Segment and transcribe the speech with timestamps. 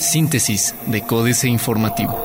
[0.00, 2.18] Síntesis de Códice Informativo.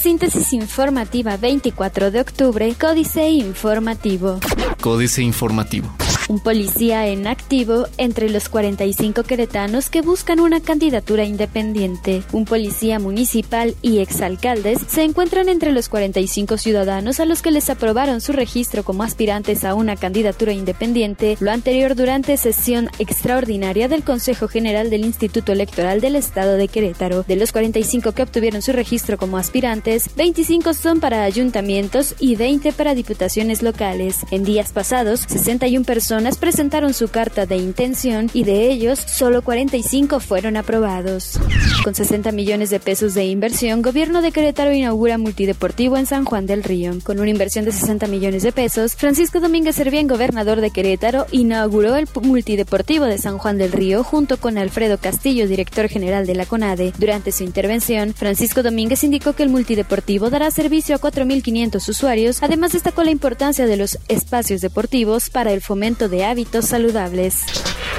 [0.00, 4.40] Síntesis informativa 24 de octubre, Códice Informativo.
[4.80, 6.01] Códice Informativo
[6.32, 12.22] un policía en activo entre los 45 queretanos que buscan una candidatura independiente.
[12.32, 17.68] Un policía municipal y exalcaldes se encuentran entre los 45 ciudadanos a los que les
[17.68, 24.02] aprobaron su registro como aspirantes a una candidatura independiente, lo anterior durante sesión extraordinaria del
[24.02, 27.24] Consejo General del Instituto Electoral del Estado de Querétaro.
[27.28, 32.72] De los 45 que obtuvieron su registro como aspirantes, 25 son para ayuntamientos y 20
[32.72, 34.20] para diputaciones locales.
[34.30, 40.20] En días pasados, 61 personas presentaron su carta de intención y de ellos solo 45
[40.20, 41.38] fueron aprobados.
[41.82, 46.46] Con 60 millones de pesos de inversión, Gobierno de Querétaro inaugura multideportivo en San Juan
[46.46, 46.92] del Río.
[47.02, 51.96] Con una inversión de 60 millones de pesos, Francisco Domínguez Servién, gobernador de Querétaro, inauguró
[51.96, 56.46] el multideportivo de San Juan del Río junto con Alfredo Castillo, director general de la
[56.46, 56.92] CONADE.
[56.98, 62.42] Durante su intervención, Francisco Domínguez indicó que el multideportivo dará servicio a 4.500 usuarios.
[62.42, 67.44] Además, destacó la importancia de los espacios deportivos para el fomento de hábitos saludables.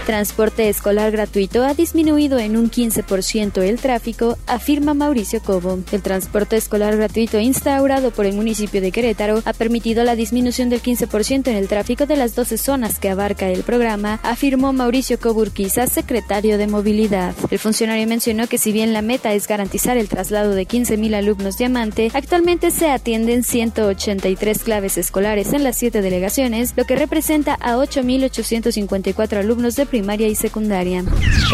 [0.06, 5.80] Transporte escolar gratuito ha disminuido en un 15% el tráfico, afirma Mauricio Cobo.
[5.94, 10.82] El transporte escolar gratuito instaurado por el municipio de Querétaro ha permitido la disminución del
[10.82, 15.40] 15% en el tráfico de las 12 zonas que abarca el programa, afirmó Mauricio Cobo
[15.40, 17.34] Urquiza, secretario de Movilidad.
[17.50, 21.58] El funcionario mencionó que si bien la meta es garantizar el traslado de 15.000 alumnos
[21.58, 27.78] diamante, actualmente se atienden 183 claves escolares en las siete delegaciones, lo que representa a
[27.78, 31.06] 8.854 alumnos de primaria y secundaria.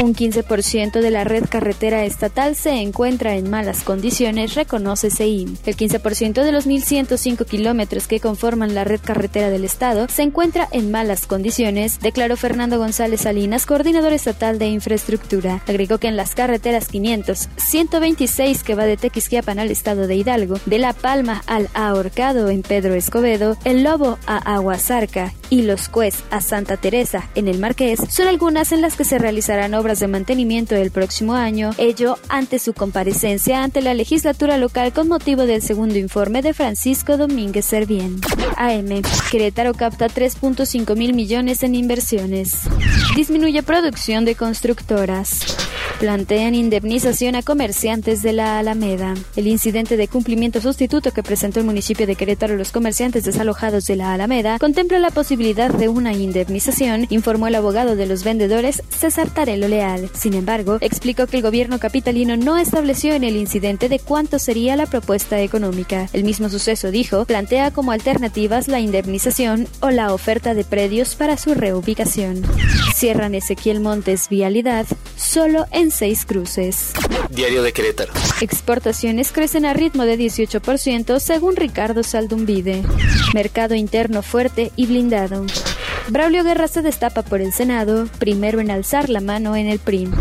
[0.02, 5.58] Un 15% de la red carretera estatal se encuentra en malas condiciones, reconoce CEIM.
[5.66, 10.70] El 15% de los 1.105 kilómetros que conforman la red carretera del Estado se encuentra
[10.72, 15.62] en malas condiciones, declaró Fernando González Salinas, coordinador estatal de infraestructura.
[15.68, 20.56] Agregó que en las carreteras 500, 126 que va de Tequisquiapan al estado de Hidalgo,
[20.66, 26.24] de La Palma al Ahorcado en Pedro Escobedo, El Lobo a Aguasarca y Los Cues
[26.32, 30.08] a Santa Teresa en el Marqués son algunas en las que se realizarán obras de
[30.08, 35.64] mantenimiento el próximo año, ello ante su comparecencia ante la legislatura local con motivo del
[35.64, 38.22] segundo informe de Francisco Domínguez Servién.
[38.56, 39.02] AM.
[39.32, 42.52] Querétaro capta 3.5 mil millones en inversiones.
[43.16, 45.42] Disminuye producción de constructoras
[46.00, 49.16] plantean indemnización a comerciantes de la Alameda.
[49.36, 53.86] El incidente de cumplimiento sustituto que presentó el municipio de Querétaro a los comerciantes desalojados
[53.86, 58.84] de la Alameda contempla la posibilidad de una indemnización, informó el abogado de los vendedores
[58.90, 60.10] César Tarelo Leal.
[60.14, 64.76] Sin embargo, explicó que el gobierno capitalino no estableció en el incidente de cuánto sería
[64.76, 66.10] la propuesta económica.
[66.14, 71.38] El mismo suceso, dijo, plantea como alternativas la indemnización o la oferta de predios para
[71.38, 72.42] su reubicación.
[72.96, 74.86] Cierran Ezequiel Montes Vialidad
[75.16, 76.92] solo en seis cruces.
[77.30, 78.12] Diario de Querétaro.
[78.42, 82.84] Exportaciones crecen a ritmo de 18% según Ricardo Saldumbide.
[83.34, 85.46] Mercado interno fuerte y blindado.
[86.10, 90.12] Braulio Guerra se destapa por el Senado, primero en alzar la mano en el PRIM.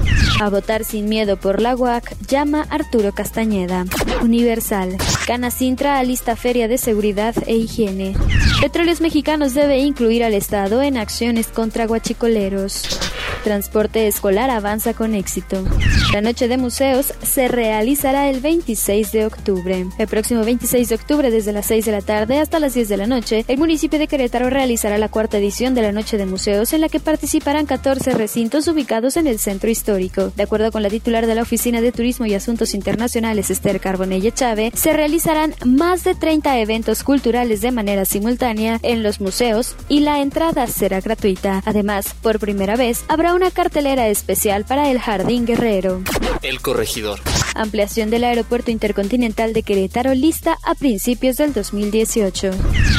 [0.41, 3.87] A votar sin miedo por la UAC, llama Arturo Castañeda.
[4.23, 4.97] Universal.
[5.27, 8.15] Canacintra alista feria de seguridad e higiene.
[8.61, 13.01] Petróleos Mexicanos debe incluir al Estado en acciones contra guachicoleros.
[13.49, 15.65] Transporte escolar avanza con éxito.
[16.13, 19.87] La noche de museos se realizará el 26 de octubre.
[19.97, 22.97] El próximo 26 de octubre, desde las 6 de la tarde hasta las 10 de
[22.99, 26.75] la noche, el municipio de Querétaro realizará la cuarta edición de la Noche de Museos
[26.75, 30.31] en la que participarán 14 recintos ubicados en el centro histórico.
[30.37, 34.31] De acuerdo con la titular de la Oficina de Turismo y Asuntos Internacionales, Esther Carbonella
[34.31, 40.01] Chávez, se realizarán más de 30 eventos culturales de manera simultánea en los museos y
[40.01, 41.63] la entrada será gratuita.
[41.65, 46.03] Además, por primera vez, habrá una cartelera especial para el Jardín Guerrero.
[46.43, 47.21] El corregidor.
[47.55, 52.51] Ampliación del Aeropuerto Intercontinental de Querétaro lista a principios del 2018.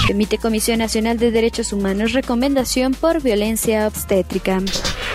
[0.08, 4.62] Emite Comisión Nacional de Derechos Humanos recomendación por violencia obstétrica.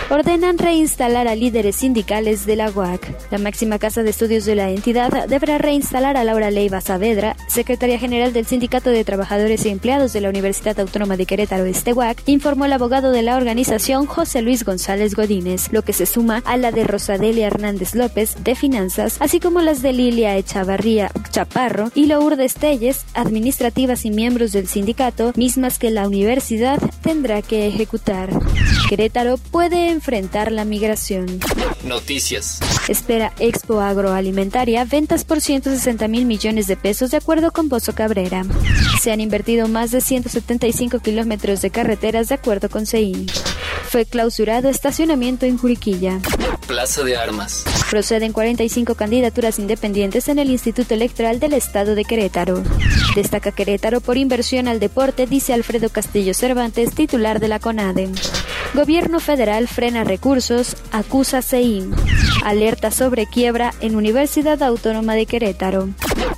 [0.07, 3.31] Ordenan reinstalar a líderes sindicales de la UAC.
[3.31, 7.97] La máxima casa de estudios de la entidad deberá reinstalar a Laura Leiva Saavedra, secretaria
[7.97, 12.21] general del Sindicato de Trabajadores y Empleados de la Universidad Autónoma de Querétaro Este UAC,
[12.27, 16.55] informó el abogado de la organización José Luis González Godínez, lo que se suma a
[16.55, 22.05] la de Rosadelia Hernández López de Finanzas, así como las de Lilia Echavarría Chaparro y
[22.05, 28.29] Lourdes Telles, administrativas y miembros del sindicato, mismas que la universidad tendrá que ejecutar.
[28.87, 31.39] Querétaro puede enfrentar la migración.
[31.83, 32.59] Noticias.
[32.87, 38.43] Espera Expo Agroalimentaria ventas por 160 mil millones de pesos de acuerdo con Bozo Cabrera.
[39.01, 43.27] Se han invertido más de 175 kilómetros de carreteras de acuerdo con CEIN.
[43.89, 46.19] Fue clausurado estacionamiento en Juriquilla.
[46.67, 47.63] Plaza de Armas.
[47.89, 52.63] Proceden 45 candidaturas independientes en el Instituto Electoral del Estado de Querétaro.
[53.15, 58.09] Destaca Querétaro por inversión al deporte, dice Alfredo Castillo Cervantes, titular de la CONADE.
[58.75, 61.93] Gobierno federal frena recursos, acusa CEIM.
[62.43, 65.87] Alerta sobre quiebra en Universidad Autónoma de Querétaro.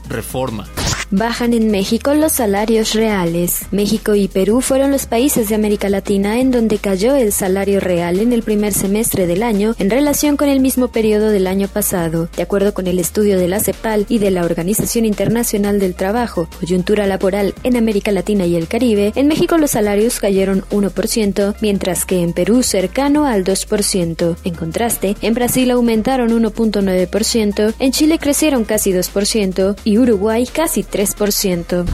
[0.08, 0.68] Reforma.
[1.10, 3.68] Bajan en México los salarios reales.
[3.72, 8.20] México y Perú fueron los países de América Latina en donde cayó el salario real
[8.20, 12.28] en el primer semestre del año en relación con el mismo periodo del año pasado.
[12.36, 16.50] De acuerdo con el estudio de la CEPAL y de la Organización Internacional del Trabajo,
[16.60, 22.04] coyuntura laboral en América Latina y el Caribe, en México los salarios cayeron 1%, mientras
[22.04, 24.36] que en Perú cercano al 2%.
[24.44, 30.97] En contraste, en Brasil aumentaron 1.9%, en Chile crecieron casi 2% y Uruguay casi 3%.
[30.98, 31.86] 3%.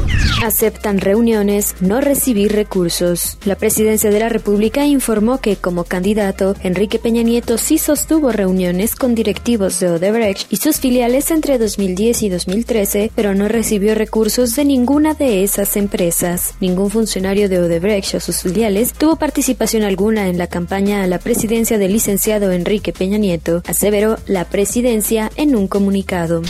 [0.46, 3.38] Aceptan reuniones, no recibir recursos.
[3.44, 8.96] La presidencia de la República informó que, como candidato, Enrique Peña Nieto sí sostuvo reuniones
[8.96, 14.56] con directivos de Odebrecht y sus filiales entre 2010 y 2013, pero no recibió recursos
[14.56, 16.54] de ninguna de esas empresas.
[16.62, 21.20] Ningún funcionario de Odebrecht o sus filiales tuvo participación alguna en la campaña a la
[21.20, 26.42] presidencia del licenciado Enrique Peña Nieto, aseveró la presidencia en un comunicado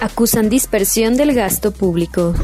[0.00, 2.34] acusan dispersión del gasto público.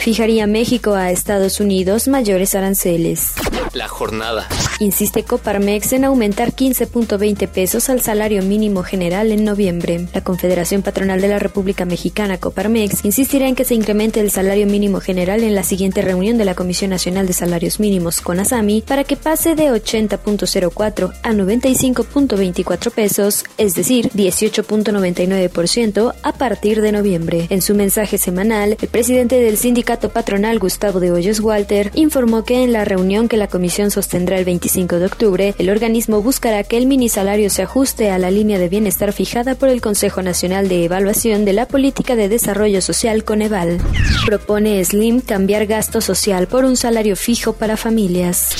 [0.00, 3.34] Fijaría México a Estados Unidos mayores aranceles.
[3.72, 4.48] La jornada.
[4.80, 10.08] Insiste Coparmex en aumentar 15.20 pesos al salario mínimo general en noviembre.
[10.12, 14.66] La Confederación Patronal de la República Mexicana, Coparmex, insistirá en que se incremente el salario
[14.66, 18.82] mínimo general en la siguiente reunión de la Comisión Nacional de Salarios Mínimos con ASAMI
[18.82, 27.46] para que pase de 80.04 a 95.24 pesos, es decir, 18.99% a partir de noviembre.
[27.50, 32.64] En su mensaje semanal, el presidente del sindicato patronal, Gustavo de Hoyos Walter, informó que
[32.64, 36.78] en la reunión que la comisión sostendrá el 25 de octubre, el organismo buscará que
[36.78, 40.86] el minisalario se ajuste a la línea de bienestar fijada por el Consejo Nacional de
[40.86, 43.78] Evaluación de la Política de Desarrollo Social Coneval.
[44.24, 48.56] Propone Slim cambiar gasto social por un salario fijo para familias.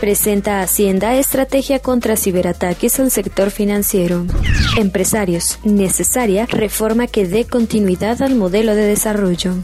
[0.00, 4.26] Presenta Hacienda estrategia contra ciberataques al sector financiero.
[4.76, 5.60] Empresarios.
[5.62, 9.54] Necesaria reforma que dé continuidad al modelo de desarrollo.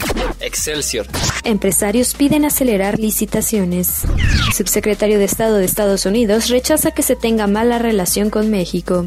[0.50, 1.06] Excelsior.
[1.44, 4.02] Empresarios piden acelerar licitaciones.
[4.52, 9.06] Subsecretario de Estado de Estados Unidos rechaza que se tenga mala relación con México.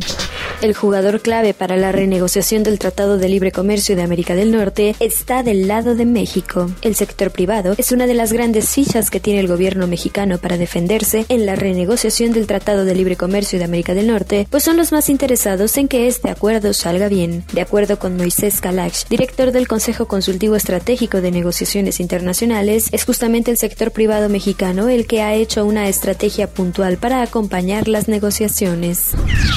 [0.62, 4.95] El jugador clave para la renegociación del Tratado de Libre Comercio de América del Norte
[5.01, 6.72] está del lado de México.
[6.81, 10.57] El sector privado es una de las grandes fichas que tiene el gobierno mexicano para
[10.57, 14.78] defenderse en la renegociación del Tratado de Libre Comercio de América del Norte, pues son
[14.78, 17.44] los más interesados en que este acuerdo salga bien.
[17.51, 23.51] De acuerdo con Moisés Kalach, director del Consejo Consultivo Estratégico de Negociaciones Internacionales, es justamente
[23.51, 29.12] el sector privado mexicano el que ha hecho una estrategia puntual para acompañar las negociaciones.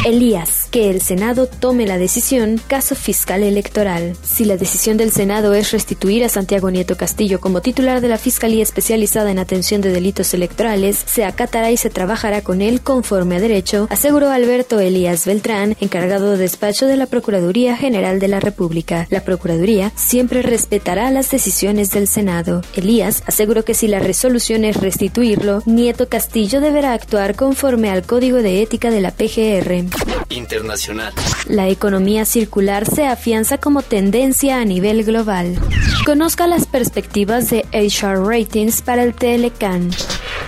[0.05, 4.17] Elías, que el Senado tome la decisión, caso fiscal electoral.
[4.23, 8.19] Si la decisión del Senado es restituir a Santiago Nieto Castillo como titular de la
[8.19, 13.37] Fiscalía Especializada en Atención de Delitos Electorales, se acatará y se trabajará con él conforme
[13.37, 18.41] a derecho, aseguró Alberto Elías Beltrán, encargado de despacho de la Procuraduría General de la
[18.41, 19.07] República.
[19.11, 22.63] La Procuraduría siempre respetará las decisiones del Senado.
[22.75, 28.39] Elías aseguró que si la resolución es restituirlo, Nieto Castillo deberá actuar conforme al Código
[28.43, 30.16] de Ética de la PGR.
[30.29, 31.13] Internacional.
[31.49, 35.59] La economía circular se afianza como tendencia a nivel global.
[36.05, 39.91] Conozca las perspectivas de HR Ratings para el Telecan.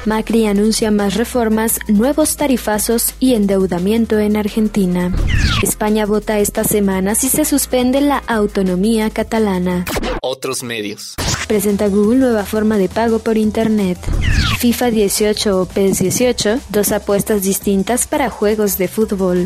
[0.04, 5.12] Macri anuncia más reformas, nuevos tarifazos y endeudamiento en Argentina.
[5.62, 9.84] España vota esta semana si se suspende la autonomía catalana.
[10.30, 11.14] Otros medios.
[11.46, 13.98] Presenta Google nueva forma de pago por Internet.
[14.58, 19.44] FIFA 18 o PES 18, dos apuestas distintas para juegos de fútbol.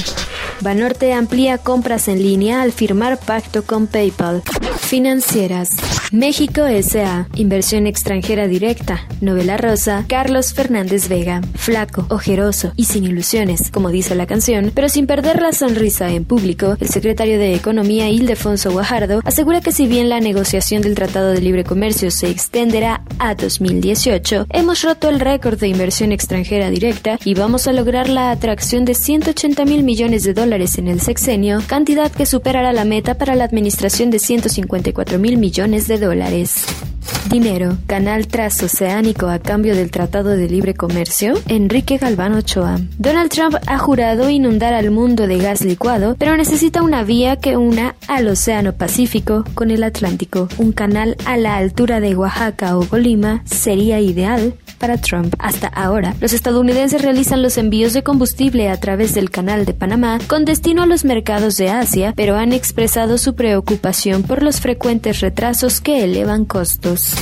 [0.61, 4.43] Banorte amplía compras en línea al firmar pacto con PayPal.
[4.79, 5.71] Financieras.
[6.13, 7.27] México S.A.
[7.35, 9.07] Inversión extranjera directa.
[9.23, 10.05] Novela rosa.
[10.09, 11.41] Carlos Fernández Vega.
[11.55, 16.25] Flaco, ojeroso y sin ilusiones, como dice la canción, pero sin perder la sonrisa en
[16.25, 21.31] público, el secretario de Economía Ildefonso Guajardo asegura que si bien la negociación del Tratado
[21.31, 27.19] de Libre Comercio se extenderá a 2018, hemos roto el récord de inversión extranjera directa
[27.25, 31.63] y vamos a lograr la atracción de 180 mil millones de dólares en el sexenio,
[31.67, 36.67] cantidad que superará la meta para la administración de 154 mil millones de dólares.
[37.31, 42.81] Dinero, canal transoceánico a cambio del Tratado de Libre Comercio, Enrique Galván Ochoa.
[42.99, 47.57] Donald Trump ha jurado inundar al mundo de gas licuado, pero necesita una vía que
[47.57, 50.49] una al Océano Pacífico con el Atlántico.
[50.59, 55.35] Un canal a la altura de Oaxaca o Colima sería ideal para Trump.
[55.39, 60.19] Hasta ahora, los estadounidenses realizan los envíos de combustible a través del Canal de Panamá
[60.27, 65.21] con destino a los mercados de Asia, pero han expresado su preocupación por los frecuentes
[65.21, 67.15] retrasos que elevan costos.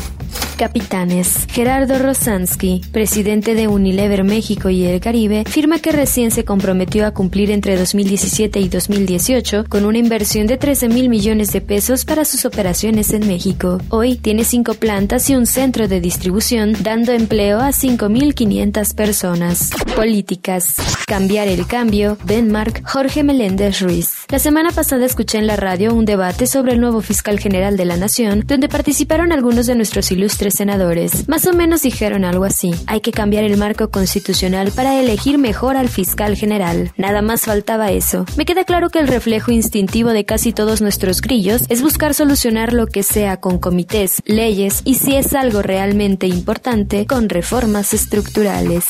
[0.60, 1.46] Capitanes.
[1.50, 7.12] Gerardo Rosansky, presidente de Unilever México y el Caribe, firma que recién se comprometió a
[7.12, 12.26] cumplir entre 2017 y 2018 con una inversión de 13 mil millones de pesos para
[12.26, 13.80] sus operaciones en México.
[13.88, 19.70] Hoy tiene cinco plantas y un centro de distribución, dando empleo a 5.500 personas.
[19.96, 20.76] Políticas.
[21.06, 22.18] Cambiar el cambio.
[22.24, 22.82] Denmark.
[22.84, 24.26] Jorge Meléndez Ruiz.
[24.28, 27.86] La semana pasada escuché en la radio un debate sobre el nuevo fiscal general de
[27.86, 31.28] la Nación, donde participaron algunos de nuestros ilustres senadores.
[31.28, 32.72] Más o menos dijeron algo así.
[32.86, 36.92] Hay que cambiar el marco constitucional para elegir mejor al fiscal general.
[36.96, 38.24] Nada más faltaba eso.
[38.36, 42.72] Me queda claro que el reflejo instintivo de casi todos nuestros grillos es buscar solucionar
[42.72, 48.86] lo que sea con comités, leyes y si es algo realmente importante, con reformas estructurales.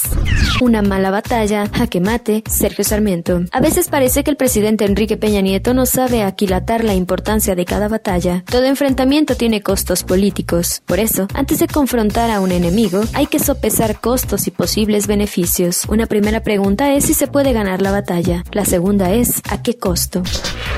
[0.61, 3.43] Una mala batalla, jaque mate, Sergio Sarmiento.
[3.52, 7.64] A veces parece que el presidente Enrique Peña Nieto no sabe aquilatar la importancia de
[7.64, 8.45] cada batalla.
[8.50, 10.83] Todo enfrentamiento tiene costos políticos.
[10.87, 15.85] Por eso, antes de confrontar a un enemigo, hay que sopesar costos y posibles beneficios.
[15.88, 18.45] Una primera pregunta es si se puede ganar la batalla.
[18.52, 20.23] La segunda es ¿a qué costo?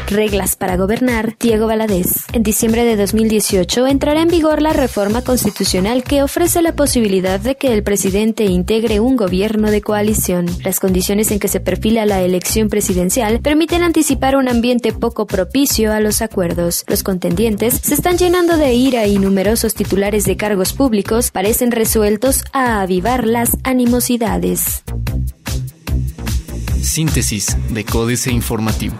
[0.09, 2.27] Reglas para gobernar, Diego Valadez.
[2.33, 7.57] En diciembre de 2018 entrará en vigor la reforma constitucional que ofrece la posibilidad de
[7.57, 10.47] que el presidente integre un gobierno de coalición.
[10.65, 15.93] Las condiciones en que se perfila la elección presidencial permiten anticipar un ambiente poco propicio
[15.93, 16.85] a los acuerdos.
[16.89, 22.45] Los contendientes se están llenando de ira y numerosos titulares de cargos públicos parecen resueltos
[22.53, 24.83] a avivar las animosidades.
[26.83, 28.97] Síntesis de Códice Informativo.